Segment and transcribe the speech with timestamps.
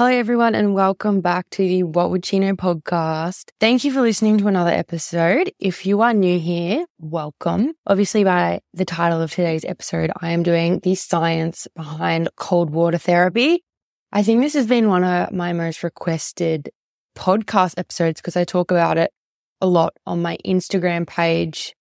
[0.00, 3.50] Hello, everyone, and welcome back to the What Would She Know podcast.
[3.60, 5.52] Thank you for listening to another episode.
[5.58, 7.74] If you are new here, welcome.
[7.86, 12.96] Obviously, by the title of today's episode, I am doing the science behind cold water
[12.96, 13.62] therapy.
[14.10, 16.70] I think this has been one of my most requested
[17.14, 19.12] podcast episodes because I talk about it
[19.60, 21.74] a lot on my Instagram page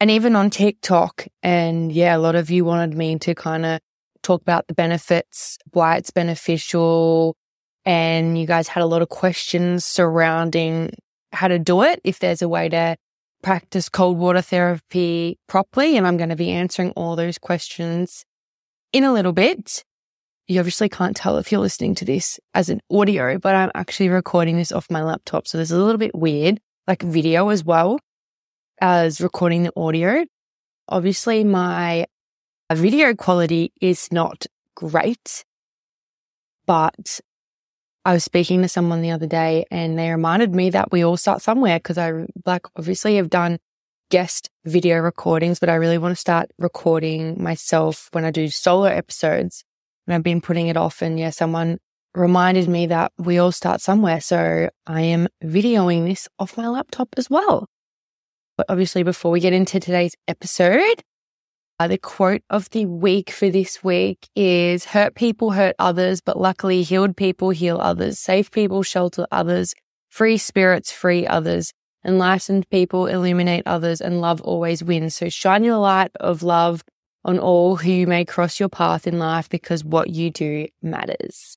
[0.00, 1.26] and even on TikTok.
[1.42, 3.80] And yeah, a lot of you wanted me to kind of
[4.22, 7.38] talk about the benefits, why it's beneficial,
[7.84, 10.90] and you guys had a lot of questions surrounding
[11.32, 12.96] how to do it, if there's a way to
[13.42, 15.96] practice cold water therapy properly.
[15.96, 18.24] And I'm going to be answering all those questions
[18.92, 19.84] in a little bit.
[20.46, 24.10] You obviously can't tell if you're listening to this as an audio, but I'm actually
[24.10, 25.46] recording this off my laptop.
[25.46, 27.98] So there's a little bit weird, like video as well
[28.80, 30.24] as recording the audio.
[30.88, 32.06] Obviously, my
[32.72, 35.44] video quality is not great,
[36.66, 37.20] but
[38.04, 41.16] I was speaking to someone the other day and they reminded me that we all
[41.16, 43.58] start somewhere because I like obviously have done
[44.10, 48.84] guest video recordings, but I really want to start recording myself when I do solo
[48.84, 49.64] episodes.
[50.06, 51.00] And I've been putting it off.
[51.00, 51.78] And yeah, someone
[52.14, 54.20] reminded me that we all start somewhere.
[54.20, 57.68] So I am videoing this off my laptop as well.
[58.56, 61.02] But obviously, before we get into today's episode,
[61.80, 66.38] uh, the quote of the week for this week is hurt people hurt others, but
[66.38, 69.74] luckily healed people heal others, safe people shelter others,
[70.08, 71.72] free spirits free others,
[72.04, 75.16] enlightened people illuminate others, and love always wins.
[75.16, 76.84] So shine your light of love
[77.24, 81.56] on all who may cross your path in life because what you do matters.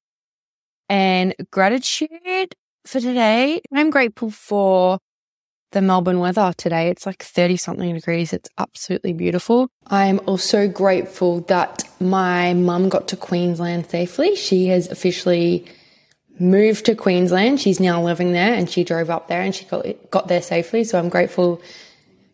[0.89, 3.61] And gratitude for today.
[3.73, 4.99] I'm grateful for
[5.71, 6.89] the Melbourne weather today.
[6.89, 8.33] It's like 30 something degrees.
[8.33, 9.69] It's absolutely beautiful.
[9.87, 14.35] I'm also grateful that my mum got to Queensland safely.
[14.35, 15.65] She has officially
[16.39, 17.59] moved to Queensland.
[17.59, 20.83] She's now living there and she drove up there and she got, got there safely.
[20.83, 21.61] So I'm grateful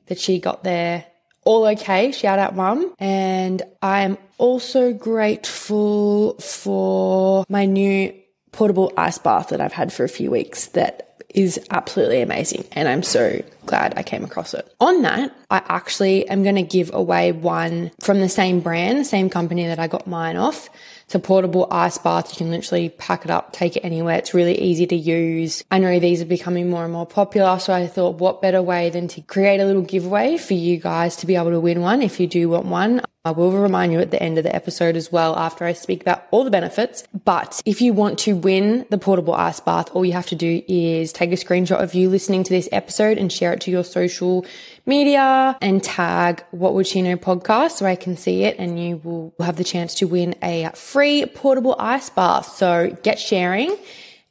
[0.08, 1.06] that she got there
[1.46, 2.12] all okay.
[2.12, 2.94] Shout out mum.
[3.00, 8.14] And I'm also grateful for my new
[8.52, 12.66] portable ice bath that I've had for a few weeks that is absolutely amazing.
[12.74, 14.72] And I'm so glad I came across it.
[14.80, 19.30] On that, I actually am going to give away one from the same brand, same
[19.30, 20.70] company that I got mine off.
[21.14, 22.32] It's a portable ice bath.
[22.32, 24.18] You can literally pack it up, take it anywhere.
[24.18, 25.64] It's really easy to use.
[25.70, 27.60] I know these are becoming more and more popular.
[27.60, 31.16] So I thought, what better way than to create a little giveaway for you guys
[31.18, 33.04] to be able to win one if you do want one.
[33.26, 36.02] I will remind you at the end of the episode as well after I speak
[36.02, 37.04] about all the benefits.
[37.24, 40.62] But if you want to win the portable ice bath, all you have to do
[40.68, 43.86] is take a screenshot of you listening to this episode and share it to your
[43.86, 44.46] social
[44.86, 48.98] media and tag What Would She Know podcast so I can see it and you
[48.98, 52.56] will have the chance to win a free portable ice bath.
[52.56, 53.78] So get sharing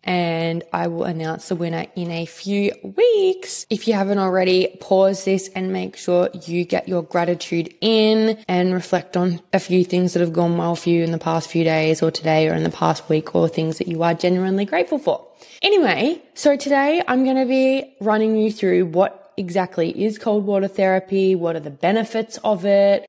[0.05, 3.67] and I will announce the winner in a few weeks.
[3.71, 8.75] If you haven't already, pause this and make sure you get your gratitude in and
[8.75, 11.65] reflect on a few things that have gone well for you in the past few
[11.65, 14.99] days or today or in the past week or things that you are genuinely grateful
[14.99, 15.25] for.
[15.63, 20.69] Anyway, so today I'm going to be running you through what exactly is cold water
[20.69, 23.07] therapy, what are the benefits of it,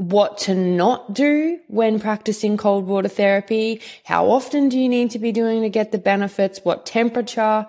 [0.00, 3.82] what to not do when practicing cold water therapy.
[4.04, 6.60] How often do you need to be doing to get the benefits?
[6.64, 7.66] What temperature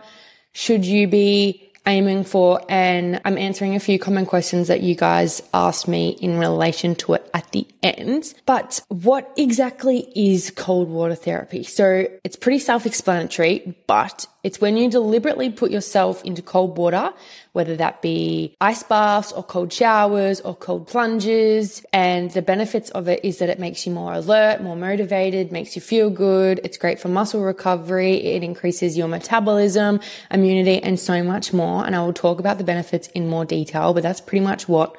[0.53, 2.61] should you be aiming for?
[2.69, 7.15] And I'm answering a few common questions that you guys asked me in relation to
[7.15, 8.33] it at the end.
[8.45, 11.63] But what exactly is cold water therapy?
[11.63, 17.13] So it's pretty self-explanatory, but it's when you deliberately put yourself into cold water,
[17.53, 21.85] whether that be ice baths or cold showers or cold plunges.
[21.93, 25.75] And the benefits of it is that it makes you more alert, more motivated, makes
[25.75, 26.59] you feel good.
[26.63, 28.15] It's great for muscle recovery.
[28.15, 29.99] It increases your metabolism,
[30.31, 31.85] immunity, and so much more.
[31.85, 34.97] And I will talk about the benefits in more detail, but that's pretty much what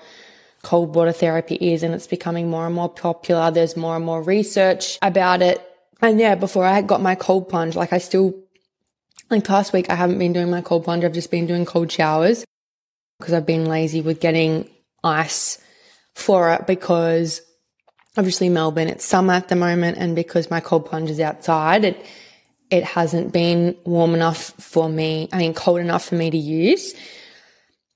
[0.63, 1.83] cold water therapy is.
[1.83, 3.51] And it's becoming more and more popular.
[3.51, 5.69] There's more and more research about it.
[6.01, 8.35] And yeah, before I got my cold plunge, like I still
[9.31, 11.05] like past week, I haven't been doing my cold plunge.
[11.05, 12.45] I've just been doing cold showers
[13.19, 14.69] because I've been lazy with getting
[15.03, 15.59] ice
[16.15, 17.41] for it because
[18.17, 19.99] obviously Melbourne, it's summer at the moment.
[19.99, 22.07] And because my cold plunge is outside, it,
[22.71, 25.29] it hasn't been warm enough for me.
[25.33, 26.95] I mean, cold enough for me to use.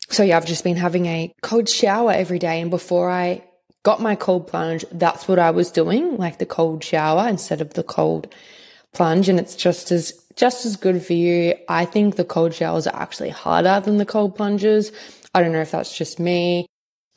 [0.09, 2.61] So yeah, I've just been having a cold shower every day.
[2.61, 3.43] And before I
[3.83, 7.75] got my cold plunge, that's what I was doing, like the cold shower instead of
[7.75, 8.33] the cold
[8.97, 9.29] plunge.
[9.29, 11.55] And it's just as just as good for you.
[11.69, 14.93] I think the cold showers are actually harder than the cold plunges.
[15.35, 16.67] I don't know if that's just me.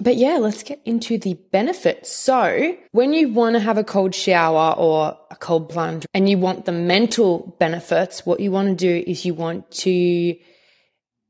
[0.02, 2.10] But yeah, let's get into the benefits.
[2.10, 6.38] So when you want to have a cold shower or a cold plunge and you
[6.38, 10.38] want the mental benefits, what you want to do is you want to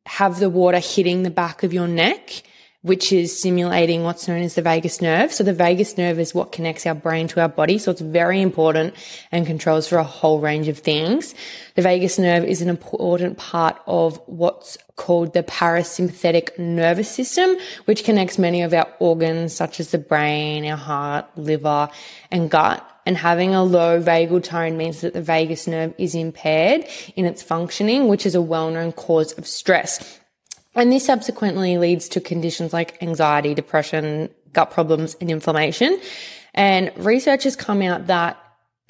[0.06, 2.44] have the water hitting the back of your neck
[2.82, 5.34] which is simulating what's known as the vagus nerve.
[5.34, 7.78] So the vagus nerve is what connects our brain to our body.
[7.78, 8.94] So it's very important
[9.34, 11.36] and controls for a whole range of things.
[11.76, 18.06] The vagus nerve is an important part of what's called the parasympathetic nervous system, which
[18.06, 21.90] connects many of our organs, such as the brain, our heart, liver,
[22.32, 22.86] and gut.
[23.06, 26.86] And having a low vagal tone means that the vagus nerve is impaired
[27.16, 30.20] in its functioning, which is a well-known cause of stress.
[30.76, 36.00] And this subsequently leads to conditions like anxiety, depression, gut problems, and inflammation.
[36.54, 38.38] And research has come out that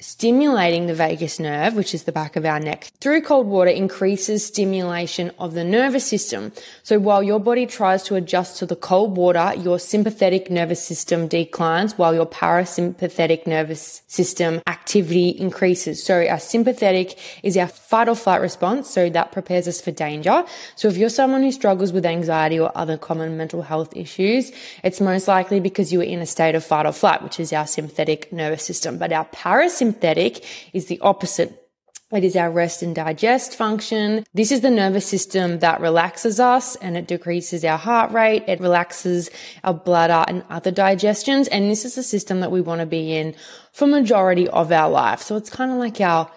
[0.00, 4.44] stimulating the vagus nerve, which is the back of our neck, through cold water increases
[4.44, 6.52] stimulation of the nervous system.
[6.82, 11.28] So while your body tries to adjust to the cold water, your sympathetic nervous system
[11.28, 16.02] declines while your parasympathetic nervous system activity increases.
[16.02, 18.88] So our sympathetic is our fight or flight response.
[18.88, 20.44] So that prepares us for danger.
[20.76, 24.50] So if you're someone who struggles with anxiety or other common mental health issues,
[24.82, 27.52] it's most likely because you are in a state of fight or flight, which is
[27.52, 28.96] our sympathetic nervous system.
[28.96, 31.68] But our parasympathetic Sympathetic is the opposite.
[32.12, 34.24] It is our rest and digest function.
[34.32, 38.44] This is the nervous system that relaxes us and it decreases our heart rate.
[38.46, 39.30] It relaxes
[39.64, 41.48] our bladder and other digestions.
[41.48, 43.34] And this is the system that we want to be in
[43.72, 45.22] for majority of our life.
[45.22, 46.30] So it's kind of like our,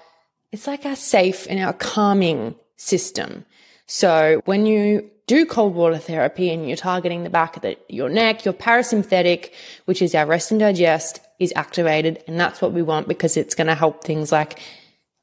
[0.51, 3.45] it's like our safe and our calming system.
[3.85, 8.09] So when you do cold water therapy and you're targeting the back of the, your
[8.09, 9.51] neck, your parasympathetic,
[9.85, 12.24] which is our rest and digest, is activated.
[12.28, 14.60] And that's what we want because it's going to help things like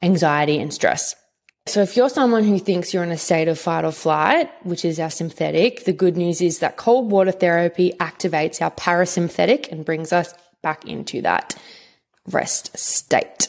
[0.02, 1.14] anxiety and stress.
[1.66, 4.84] So if you're someone who thinks you're in a state of fight or flight, which
[4.84, 9.84] is our sympathetic, the good news is that cold water therapy activates our parasympathetic and
[9.84, 11.54] brings us back into that
[12.26, 13.48] rest state.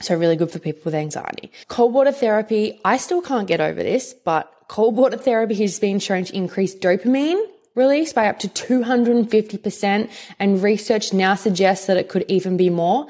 [0.00, 1.50] So really good for people with anxiety.
[1.68, 5.98] Cold water therapy, I still can't get over this, but cold water therapy has been
[5.98, 7.42] shown to increase dopamine
[7.74, 10.10] release by up to 250%.
[10.38, 13.06] And research now suggests that it could even be more.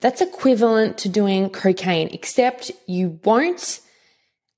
[0.00, 3.80] That's equivalent to doing cocaine, except you won't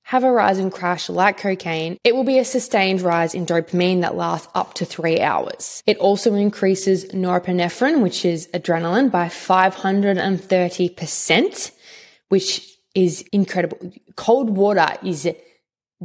[0.07, 3.99] have a rise and crash like cocaine, it will be a sustained rise in dopamine
[3.99, 5.83] that lasts up to three hours.
[5.85, 11.71] It also increases norepinephrine, which is adrenaline, by 530%,
[12.29, 13.91] which is incredible.
[14.15, 15.27] Cold water is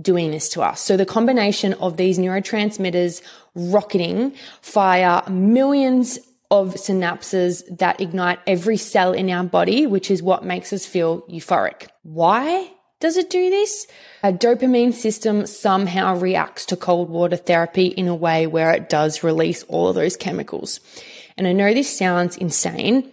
[0.01, 0.81] doing this to us.
[0.81, 3.23] So the combination of these neurotransmitters
[3.55, 6.19] rocketing fire millions
[6.51, 11.23] of synapses that ignite every cell in our body, which is what makes us feel
[11.23, 11.89] euphoric.
[12.03, 12.71] Why?
[13.03, 13.89] does it do this?
[14.23, 19.25] A dopamine system somehow reacts to cold water therapy in a way where it does
[19.25, 20.79] release all of those chemicals.
[21.37, 23.13] And I know this sounds insane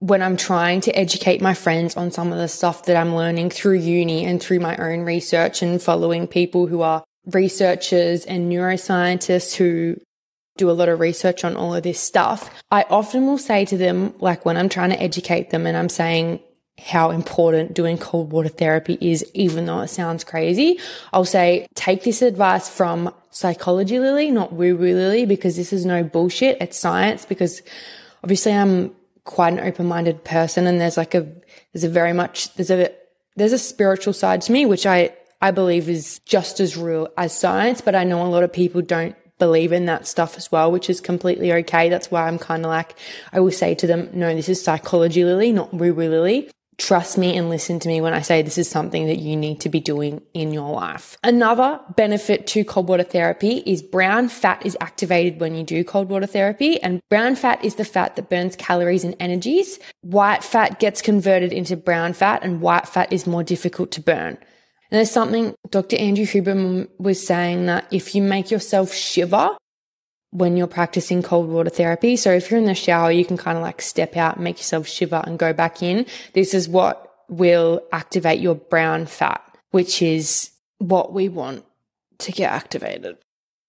[0.00, 3.50] when I'm trying to educate my friends on some of the stuff that I'm learning
[3.50, 9.54] through uni and through my own research and following people who are researchers and neuroscientists
[9.54, 9.96] who
[10.56, 12.50] do a lot of research on all of this stuff.
[12.70, 15.90] I often will say to them, like when I'm trying to educate them and I'm
[15.90, 16.40] saying,
[16.78, 20.80] how important doing cold water therapy is, even though it sounds crazy.
[21.12, 25.84] I'll say, take this advice from psychology Lily, not woo woo Lily, because this is
[25.84, 26.56] no bullshit.
[26.58, 27.60] It's science because
[28.24, 28.94] obviously I'm
[29.30, 31.20] quite an open minded person and there's like a,
[31.72, 32.90] there's a very much, there's a,
[33.36, 37.32] there's a spiritual side to me, which I, I believe is just as real as
[37.32, 40.72] science, but I know a lot of people don't believe in that stuff as well,
[40.72, 41.88] which is completely okay.
[41.88, 42.96] That's why I'm kind of like,
[43.32, 47.18] I will say to them, no, this is psychology Lily, not woo woo Lily trust
[47.18, 49.68] me and listen to me when I say this is something that you need to
[49.68, 51.16] be doing in your life.
[51.22, 56.08] Another benefit to cold water therapy is brown fat is activated when you do cold
[56.08, 56.80] water therapy.
[56.82, 59.78] And brown fat is the fat that burns calories and energies.
[60.00, 64.38] White fat gets converted into brown fat and white fat is more difficult to burn.
[64.90, 65.96] And there's something Dr.
[65.96, 69.50] Andrew Huberman was saying that if you make yourself shiver,
[70.30, 72.16] when you're practicing cold water therapy.
[72.16, 74.86] So if you're in the shower, you can kind of like step out, make yourself
[74.86, 76.06] shiver and go back in.
[76.34, 81.64] This is what will activate your brown fat, which is what we want
[82.18, 83.16] to get activated.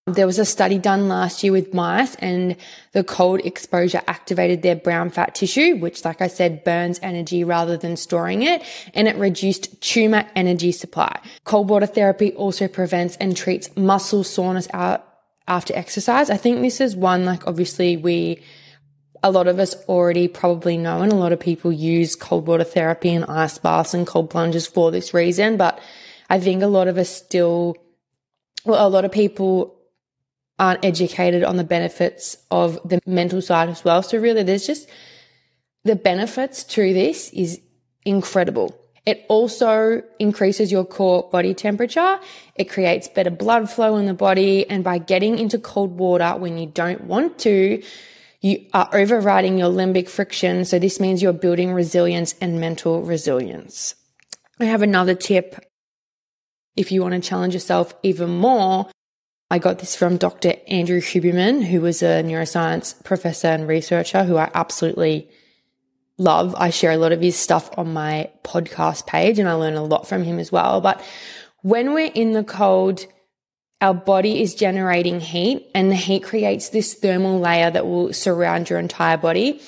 [0.07, 2.55] There was a study done last year with mice and
[2.91, 7.77] the cold exposure activated their brown fat tissue, which, like I said, burns energy rather
[7.77, 8.63] than storing it,
[8.95, 11.19] and it reduced tumor energy supply.
[11.43, 15.10] Cold water therapy also prevents and treats muscle soreness out
[15.47, 16.29] after exercise.
[16.29, 18.43] I think this is one, like, obviously, we,
[19.23, 22.63] a lot of us already probably know, and a lot of people use cold water
[22.63, 25.57] therapy and ice baths and cold plunges for this reason.
[25.57, 25.79] But
[26.29, 27.75] I think a lot of us still,
[28.65, 29.77] well, a lot of people
[30.57, 34.03] aren't educated on the benefits of the mental side as well.
[34.03, 34.87] So really there's just
[35.83, 37.59] the benefits to this is
[38.05, 38.80] incredible.
[39.05, 42.19] It also increases your core body temperature.
[42.55, 44.69] It creates better blood flow in the body.
[44.69, 47.81] And by getting into cold water when you don't want to,
[48.41, 50.65] you are overriding your limbic friction.
[50.65, 53.95] So this means you're building resilience and mental resilience.
[54.59, 55.59] I have another tip.
[56.75, 58.89] If you want to challenge yourself even more,
[59.49, 60.53] I got this from Dr.
[60.67, 65.29] Andrew Huberman, who was a neuroscience professor and researcher who I absolutely
[66.21, 66.55] love.
[66.57, 69.83] I share a lot of his stuff on my podcast page and I learn a
[69.83, 70.79] lot from him as well.
[70.79, 71.03] But
[71.61, 73.05] when we're in the cold,
[73.81, 78.69] our body is generating heat and the heat creates this thermal layer that will surround
[78.69, 79.59] your entire body.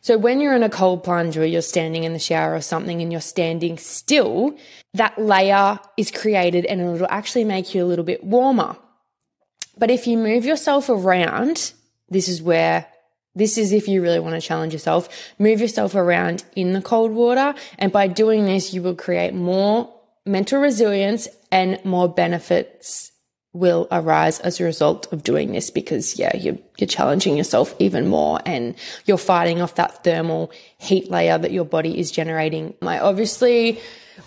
[0.00, 3.02] So when you're in a cold plunge or you're standing in the shower or something
[3.02, 4.56] and you're standing still,
[4.94, 8.76] that layer is created and it'll actually make you a little bit warmer.
[9.76, 11.72] But if you move yourself around,
[12.08, 12.86] this is where
[13.38, 15.08] this is if you really want to challenge yourself.
[15.38, 17.54] Move yourself around in the cold water.
[17.78, 19.92] And by doing this, you will create more
[20.26, 23.12] mental resilience and more benefits
[23.54, 28.06] will arise as a result of doing this because yeah, you're, you're challenging yourself even
[28.08, 28.74] more and
[29.06, 32.74] you're fighting off that thermal heat layer that your body is generating.
[32.82, 33.80] I obviously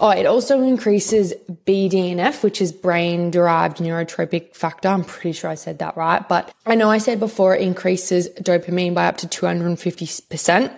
[0.03, 1.31] Oh, it also increases
[1.67, 4.89] BDNF, which is brain derived neurotrophic factor.
[4.89, 6.27] I'm pretty sure I said that right.
[6.27, 10.73] But I know I said before it increases dopamine by up to 250%.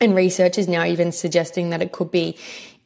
[0.00, 2.36] And research is now even suggesting that it could be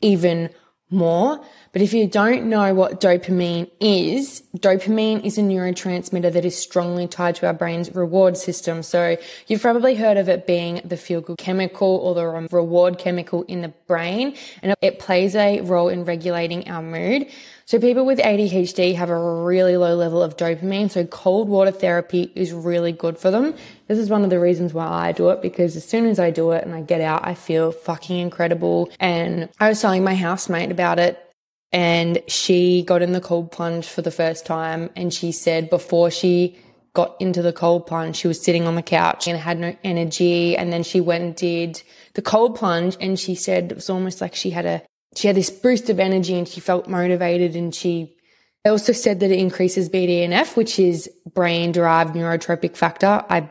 [0.03, 0.51] even
[0.91, 1.43] more.
[1.73, 7.07] But if you don't know what dopamine is, dopamine is a neurotransmitter that is strongly
[7.07, 8.83] tied to our brain's reward system.
[8.83, 13.45] So you've probably heard of it being the feel good chemical or the reward chemical
[13.45, 14.35] in the brain.
[14.63, 17.29] And it plays a role in regulating our mood.
[17.67, 20.91] So people with ADHD have a really low level of dopamine.
[20.91, 23.55] So cold water therapy is really good for them.
[23.87, 26.33] This is one of the reasons why I do it because as soon as I
[26.33, 28.91] do it and I get out, I feel fucking incredible.
[28.99, 31.30] And I was telling my housemate about it
[31.73, 34.91] and she got in the cold plunge for the first time.
[34.97, 36.59] And she said before she
[36.95, 40.57] got into the cold plunge, she was sitting on the couch and had no energy.
[40.57, 41.83] And then she went and did
[42.15, 42.97] the cold plunge.
[43.01, 44.83] And she said it was almost like she had a,
[45.15, 47.55] she had this boost of energy and she felt motivated.
[47.55, 48.17] And she
[48.65, 53.25] also said that it increases BDNF, which is brain derived neurotropic factor.
[53.31, 53.49] I,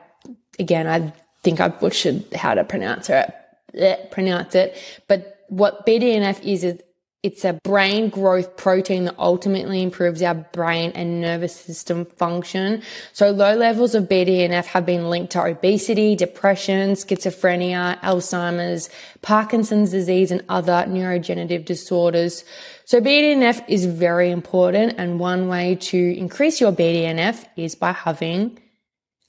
[0.59, 4.75] again, I think I butchered how to pronounce it, pronounce it.
[5.07, 6.81] But what BDNF is, is
[7.21, 12.81] it's a brain growth protein that ultimately improves our brain and nervous system function.
[13.11, 18.89] So low levels of BDNF have been linked to obesity, depression, schizophrenia, Alzheimer's,
[19.21, 22.45] Parkinson's disease, and other neurodegenerative disorders.
[22.85, 24.95] So BDNF is very important.
[24.97, 28.59] And one way to increase your BDNF is by having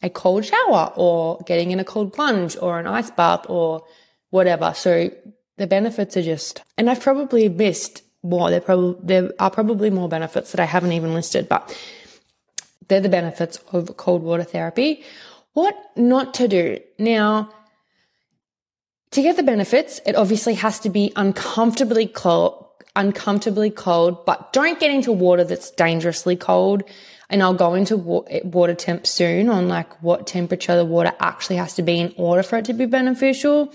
[0.01, 3.83] a cold shower or getting in a cold plunge or an ice bath or
[4.31, 4.75] whatever.
[4.77, 5.11] So
[5.61, 8.49] the benefits are just, and I've probably missed more.
[8.49, 11.79] There probably there are probably more benefits that I haven't even listed, but
[12.89, 15.05] they're the benefits of cold water therapy.
[15.53, 17.53] What not to do now?
[19.11, 22.65] To get the benefits, it obviously has to be uncomfortably cold,
[22.97, 26.85] uncomfortably cold, but don't get into water that's dangerously cold.
[27.29, 31.75] And I'll go into water temp soon on like what temperature the water actually has
[31.75, 33.75] to be in order for it to be beneficial.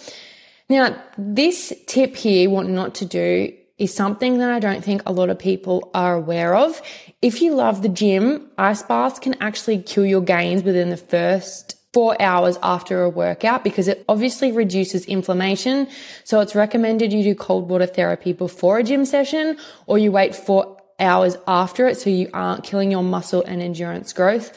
[0.69, 5.11] Now, this tip here, what not to do, is something that I don't think a
[5.11, 6.81] lot of people are aware of.
[7.21, 11.75] If you love the gym, ice baths can actually kill your gains within the first
[11.93, 15.87] four hours after a workout because it obviously reduces inflammation.
[16.23, 19.57] So it's recommended you do cold water therapy before a gym session
[19.87, 24.13] or you wait four hours after it so you aren't killing your muscle and endurance
[24.13, 24.51] growth.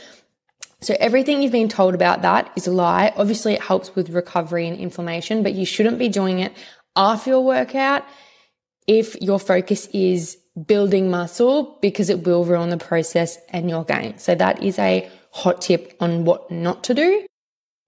[0.81, 3.13] So everything you've been told about that is a lie.
[3.17, 6.53] Obviously it helps with recovery and inflammation, but you shouldn't be doing it
[6.95, 8.05] after your workout
[8.87, 14.19] if your focus is building muscle because it will ruin the process and your gain.
[14.19, 17.27] So that is a hot tip on what not to do.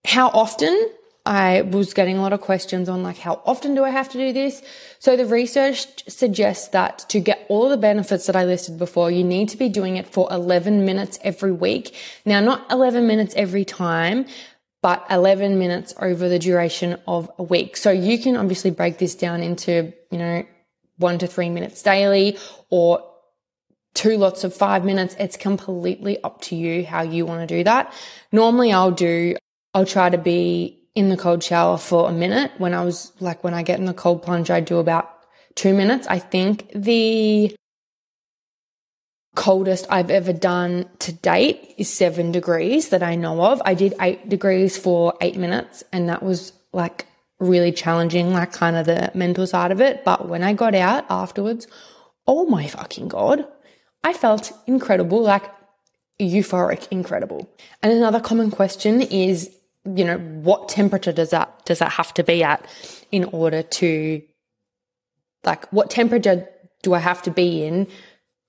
[0.04, 0.90] How often?
[1.26, 4.18] I was getting a lot of questions on like, how often do I have to
[4.18, 4.62] do this?
[4.98, 9.22] So the research suggests that to get all the benefits that I listed before, you
[9.22, 11.94] need to be doing it for 11 minutes every week.
[12.24, 14.26] Now, not 11 minutes every time,
[14.82, 17.76] but 11 minutes over the duration of a week.
[17.76, 20.46] So you can obviously break this down into, you know,
[20.96, 22.38] one to three minutes daily
[22.70, 23.02] or
[23.94, 25.16] two lots of five minutes.
[25.18, 27.92] It's completely up to you how you want to do that.
[28.32, 29.36] Normally I'll do,
[29.74, 32.52] I'll try to be in the cold shower for a minute.
[32.58, 35.08] When I was like, when I get in the cold plunge, I do about
[35.54, 36.06] two minutes.
[36.08, 37.54] I think the
[39.36, 43.62] coldest I've ever done to date is seven degrees that I know of.
[43.64, 47.06] I did eight degrees for eight minutes and that was like
[47.38, 50.04] really challenging, like kind of the mental side of it.
[50.04, 51.66] But when I got out afterwards,
[52.26, 53.46] oh my fucking God,
[54.04, 55.44] I felt incredible, like
[56.20, 57.48] euphoric, incredible.
[57.82, 59.50] And another common question is,
[59.84, 62.66] you know, what temperature does that, does that have to be at
[63.10, 64.22] in order to,
[65.44, 66.48] like, what temperature
[66.82, 67.86] do I have to be in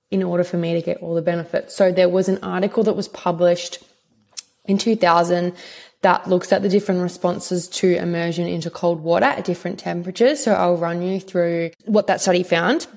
[0.10, 1.76] in order for me to get all the benefits.
[1.76, 3.82] So there was an article that was published
[4.66, 5.54] in 2000
[6.02, 10.44] that looks at the different responses to immersion into cold water at different temperatures.
[10.44, 12.88] So I'll run you through what that study found.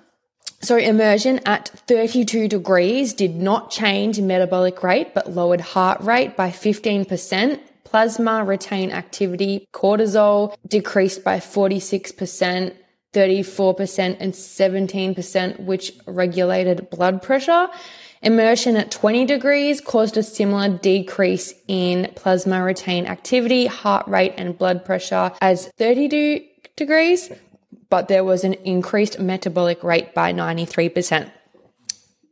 [0.60, 6.50] So immersion at 32 degrees did not change metabolic rate, but lowered heart rate by
[6.50, 7.60] 15%.
[7.94, 12.74] Plasma renin activity, cortisol decreased by 46%,
[13.12, 17.68] 34% and 17%, which regulated blood pressure.
[18.20, 24.58] Immersion at 20 degrees caused a similar decrease in plasma renin activity, heart rate, and
[24.58, 27.30] blood pressure as 32 degrees,
[27.90, 31.30] but there was an increased metabolic rate by 93%.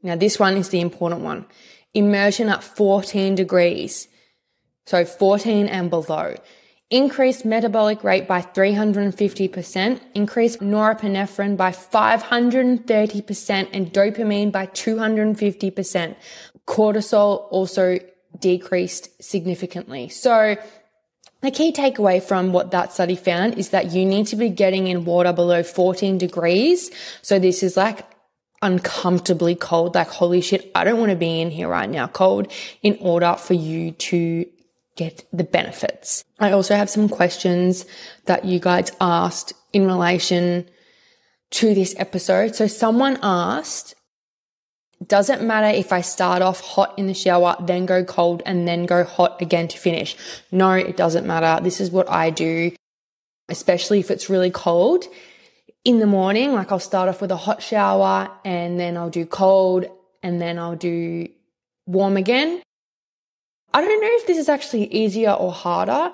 [0.03, 1.47] Now, this one is the important one.
[1.95, 4.09] Immersion at 14 degrees,
[4.87, 6.35] so 14 and below
[6.93, 16.15] increased metabolic rate by 350%, increased norepinephrine by 530%, and dopamine by 250%.
[16.67, 17.99] Cortisol also
[18.39, 20.11] decreased significantly.
[20.11, 20.57] So,
[21.41, 24.87] the key takeaway from what that study found is that you need to be getting
[24.87, 26.91] in water below 14 degrees.
[27.23, 28.07] So, this is like
[28.61, 32.53] uncomfortably cold, like, holy shit, I don't want to be in here right now cold
[32.83, 34.45] in order for you to
[34.97, 36.25] get the benefits.
[36.39, 37.87] I also have some questions
[38.27, 40.69] that you guys asked in relation
[41.53, 42.55] to this episode.
[42.55, 43.95] So someone asked,
[45.07, 48.69] does it matter if I start off hot in the shower, then go cold and
[48.69, 50.17] then go hot again to finish?
[50.51, 51.63] No, it doesn't matter.
[51.63, 52.73] This is what I do,
[53.49, 55.05] especially if it's really cold.
[55.85, 59.27] In the morning, like I'll start off with a hot shower and then I'll do
[59.27, 59.87] cold
[60.23, 61.29] and then I'll do
[61.87, 62.63] warm again.
[63.75, 66.13] I don't know if this is actually easier or harder,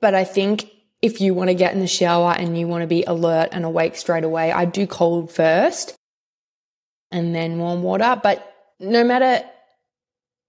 [0.00, 0.70] but I think
[1.02, 3.64] if you want to get in the shower and you want to be alert and
[3.64, 5.94] awake straight away, I do cold first
[7.10, 8.20] and then warm water.
[8.22, 9.44] But no matter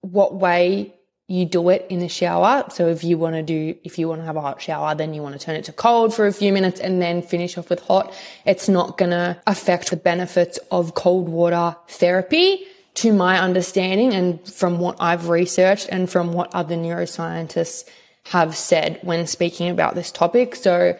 [0.01, 0.93] what way
[1.29, 2.65] you do it in the shower.
[2.71, 5.13] So if you want to do, if you want to have a hot shower, then
[5.13, 7.69] you want to turn it to cold for a few minutes and then finish off
[7.69, 8.11] with hot.
[8.45, 12.65] It's not going to affect the benefits of cold water therapy
[12.99, 17.85] to my understanding and from what I've researched and from what other neuroscientists
[18.25, 20.55] have said when speaking about this topic.
[20.55, 20.97] So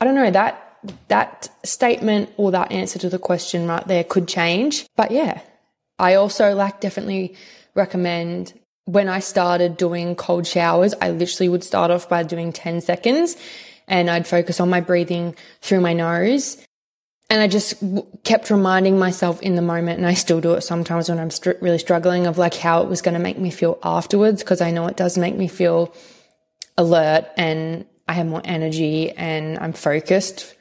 [0.00, 0.62] I don't know that
[1.08, 4.86] that statement or that answer to the question right there could change.
[4.94, 5.40] But yeah,
[5.98, 7.34] I also like definitely
[7.74, 8.52] recommend
[8.84, 13.36] when I started doing cold showers, I literally would start off by doing 10 seconds
[13.88, 16.64] and I'd focus on my breathing through my nose
[17.28, 17.82] and I just
[18.24, 21.52] kept reminding myself in the moment, and I still do it sometimes when I'm str-
[21.60, 24.70] really struggling, of like how it was going to make me feel afterwards, because I
[24.70, 25.94] know it does make me feel
[26.78, 30.54] alert and I have more energy and I'm focused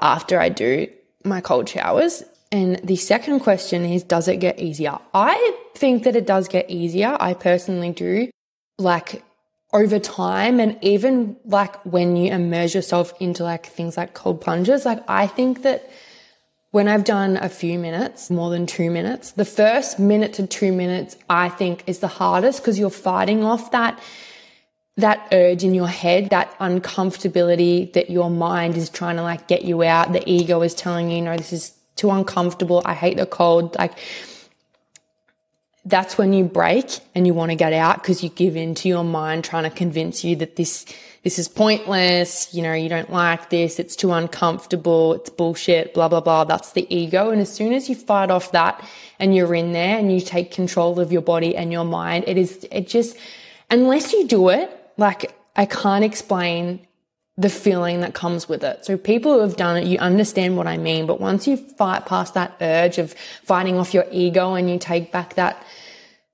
[0.00, 0.86] after I do
[1.24, 2.22] my cold showers.
[2.52, 4.98] And the second question is, does it get easier?
[5.12, 7.16] I think that it does get easier.
[7.18, 8.30] I personally do.
[8.78, 9.24] Like
[9.74, 14.86] over time and even like when you immerse yourself into like things like cold plunges,
[14.86, 15.90] like I think that
[16.70, 20.72] when I've done a few minutes, more than two minutes, the first minute to two
[20.72, 24.00] minutes, I think is the hardest because you're fighting off that,
[24.96, 29.64] that urge in your head, that uncomfortability that your mind is trying to like get
[29.64, 30.12] you out.
[30.12, 32.80] The ego is telling you, no, this is too uncomfortable.
[32.84, 33.76] I hate the cold.
[33.76, 33.98] Like,
[35.86, 38.88] that's when you break and you want to get out because you give in to
[38.88, 40.86] your mind trying to convince you that this
[41.22, 46.08] this is pointless, you know, you don't like this, it's too uncomfortable, it's bullshit, blah
[46.08, 46.44] blah blah.
[46.44, 47.30] That's the ego.
[47.30, 48.82] And as soon as you fight off that
[49.18, 52.38] and you're in there and you take control of your body and your mind, it
[52.38, 53.16] is it just
[53.70, 56.86] unless you do it, like I can't explain
[57.36, 58.84] the feeling that comes with it.
[58.84, 61.06] So people who have done it, you understand what I mean.
[61.06, 65.10] But once you fight past that urge of fighting off your ego and you take
[65.10, 65.64] back that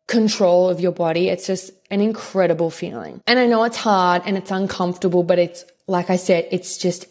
[0.08, 3.22] control of your body, it's just an incredible feeling.
[3.26, 7.06] And I know it's hard and it's uncomfortable, but it's like I said, it's just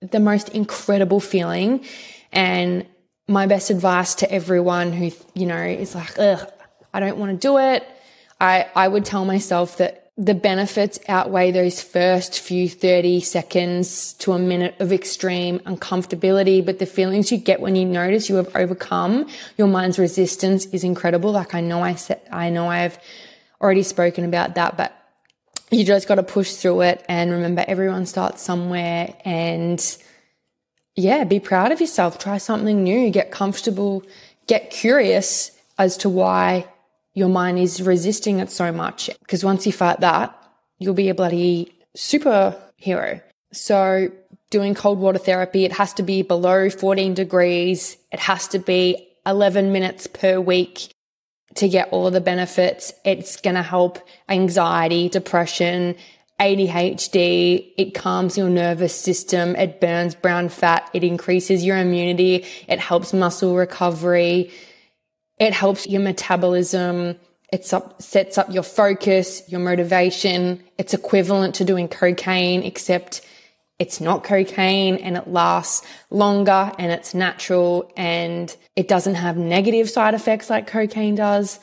[0.00, 1.84] the most incredible feeling.
[2.32, 2.86] And
[3.28, 6.50] my best advice to everyone who, you know, is like, ugh,
[6.92, 7.86] I don't want to do it.
[8.40, 14.32] I, I would tell myself that the benefits outweigh those first few 30 seconds to
[14.32, 16.64] a minute of extreme uncomfortability.
[16.64, 20.84] But the feelings you get when you notice you have overcome your mind's resistance is
[20.84, 21.32] incredible.
[21.32, 22.96] Like I know I said, I know I've
[23.60, 24.92] already spoken about that, but
[25.70, 29.96] you just got to push through it and remember everyone starts somewhere and
[30.94, 32.20] yeah, be proud of yourself.
[32.20, 34.04] Try something new, get comfortable,
[34.46, 36.68] get curious as to why
[37.14, 39.08] your mind is resisting it so much.
[39.20, 40.36] Because once you fight that,
[40.78, 43.22] you'll be a bloody superhero.
[43.52, 44.10] So
[44.50, 47.96] doing cold water therapy, it has to be below 14 degrees.
[48.12, 50.92] It has to be 11 minutes per week
[51.54, 52.92] to get all of the benefits.
[53.04, 53.98] It's going to help
[54.28, 55.94] anxiety, depression,
[56.40, 57.72] ADHD.
[57.78, 59.54] It calms your nervous system.
[59.54, 60.90] It burns brown fat.
[60.92, 62.44] It increases your immunity.
[62.66, 64.50] It helps muscle recovery.
[65.38, 67.16] It helps your metabolism.
[67.52, 70.62] It sets up your focus, your motivation.
[70.78, 73.20] It's equivalent to doing cocaine, except
[73.78, 79.90] it's not cocaine and it lasts longer and it's natural and it doesn't have negative
[79.90, 81.58] side effects like cocaine does.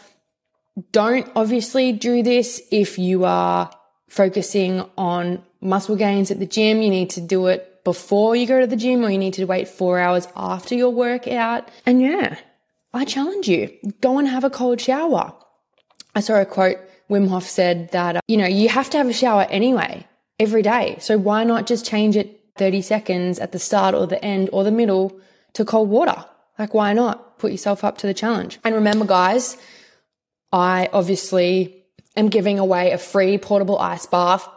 [0.92, 3.72] Don't obviously do this if you are
[4.10, 6.82] focusing on muscle gains at the gym.
[6.82, 9.46] You need to do it before you go to the gym or you need to
[9.46, 11.70] wait four hours after your workout.
[11.86, 12.38] And yeah,
[12.94, 15.34] I challenge you, go and have a cold shower.
[16.14, 16.78] I saw a quote,
[17.10, 20.06] Wim Hof said that, uh, you know, you have to have a shower anyway,
[20.40, 20.98] every day.
[21.00, 24.64] So why not just change it 30 seconds at the start or the end or
[24.64, 25.20] the middle
[25.54, 26.26] to cold water?
[26.60, 28.60] Like, why not put yourself up to the challenge?
[28.64, 29.58] And remember, guys,
[30.52, 31.86] I obviously
[32.18, 34.48] am giving away a free portable ice bath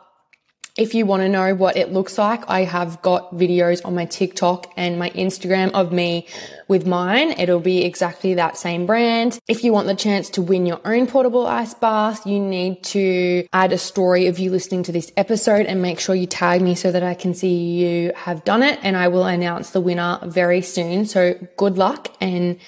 [0.76, 4.06] if you want to know what it looks like, I have got videos on my
[4.06, 6.26] TikTok and my Instagram of me
[6.66, 7.30] with mine.
[7.32, 9.38] It'll be exactly that same brand.
[9.46, 13.46] If you want the chance to win your own portable ice bath, you need to
[13.52, 16.74] add a story of you listening to this episode and make sure you tag me
[16.74, 20.18] so that I can see you have done it and I will announce the winner
[20.24, 21.06] very soon.
[21.06, 22.58] So good luck and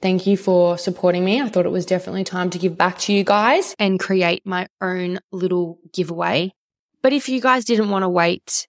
[0.00, 1.40] Thank you for supporting me.
[1.40, 4.66] I thought it was definitely time to give back to you guys and create my
[4.80, 6.52] own little giveaway
[7.02, 8.66] but if you guys didn't want to wait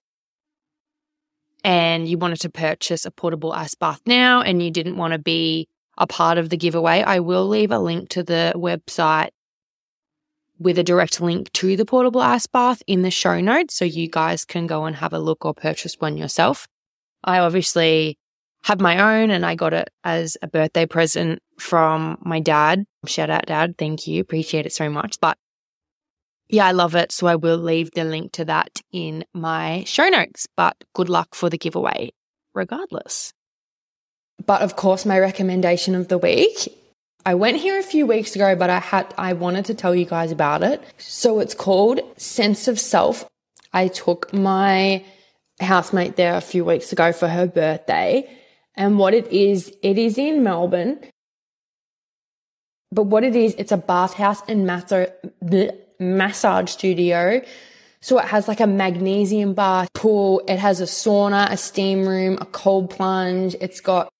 [1.62, 5.18] and you wanted to purchase a portable ice bath now and you didn't want to
[5.18, 5.66] be
[5.96, 9.30] a part of the giveaway, I will leave a link to the website
[10.58, 14.08] with a direct link to the portable ice bath in the show notes so you
[14.08, 16.66] guys can go and have a look or purchase one yourself.
[17.22, 18.18] I obviously
[18.64, 22.84] have my own and I got it as a birthday present from my dad.
[23.06, 23.76] Shout out dad.
[23.78, 24.20] Thank you.
[24.20, 25.20] Appreciate it so much.
[25.20, 25.36] But
[26.54, 27.10] yeah, I love it.
[27.10, 30.46] So I will leave the link to that in my show notes.
[30.56, 32.12] But good luck for the giveaway,
[32.54, 33.32] regardless.
[34.46, 36.68] But of course, my recommendation of the week.
[37.26, 40.04] I went here a few weeks ago, but I had I wanted to tell you
[40.04, 40.80] guys about it.
[40.98, 43.26] So it's called Sense of Self.
[43.72, 45.04] I took my
[45.60, 48.30] housemate there a few weeks ago for her birthday.
[48.76, 50.98] And what it is, it is in Melbourne.
[52.92, 55.10] But what it is, it's a bathhouse and masso,
[56.04, 57.40] massage studio.
[58.00, 60.42] So it has like a magnesium bath pool.
[60.46, 63.56] It has a sauna, a steam room, a cold plunge.
[63.60, 64.10] It's got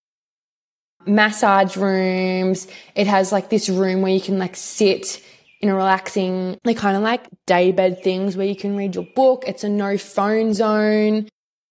[1.07, 2.66] massage rooms.
[2.94, 5.23] It has like this room where you can like sit
[5.61, 9.44] in a relaxing, like kind of like daybed things where you can read your book.
[9.47, 11.29] It's a no phone zone,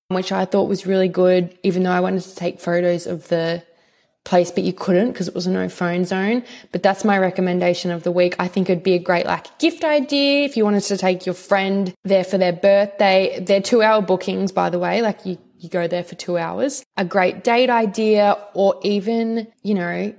[0.09, 3.63] which I thought was really good, even though I wanted to take photos of the
[4.23, 6.43] place, but you couldn't because it was a no phone zone.
[6.71, 8.35] But that's my recommendation of the week.
[8.39, 11.35] I think it'd be a great like gift idea if you wanted to take your
[11.35, 13.43] friend there for their birthday.
[13.45, 15.01] They're two hour bookings, by the way.
[15.01, 16.83] Like you, you go there for two hours.
[16.97, 20.13] A great date idea or even, you know,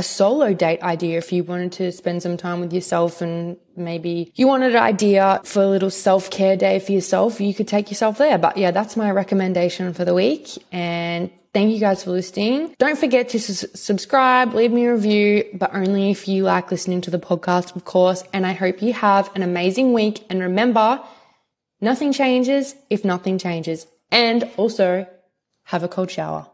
[0.00, 4.32] a solo date idea if you wanted to spend some time with yourself and maybe
[4.34, 7.90] you wanted an idea for a little self care day for yourself, you could take
[7.90, 8.38] yourself there.
[8.38, 10.48] But yeah, that's my recommendation for the week.
[10.72, 12.76] And Thank you guys for listening.
[12.78, 17.00] Don't forget to su- subscribe, leave me a review, but only if you like listening
[17.00, 18.22] to the podcast, of course.
[18.32, 20.24] And I hope you have an amazing week.
[20.30, 21.02] And remember,
[21.80, 23.88] nothing changes if nothing changes.
[24.12, 25.08] And also
[25.64, 26.49] have a cold shower.